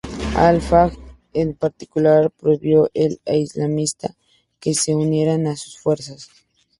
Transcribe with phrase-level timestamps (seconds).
[0.35, 0.97] Al-Fajj,
[1.33, 2.85] en particular prohibió
[3.25, 4.17] a islamistas
[4.59, 6.27] que se unieran a sus fuerzas.